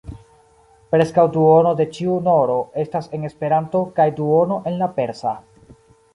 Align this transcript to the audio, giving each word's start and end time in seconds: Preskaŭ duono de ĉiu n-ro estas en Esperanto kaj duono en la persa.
Preskaŭ 0.95 1.25
duono 1.35 1.73
de 1.81 1.85
ĉiu 1.97 2.15
n-ro 2.29 2.57
estas 2.85 3.11
en 3.19 3.29
Esperanto 3.31 3.83
kaj 4.01 4.09
duono 4.23 4.61
en 4.73 4.83
la 4.83 4.91
persa. 4.99 5.37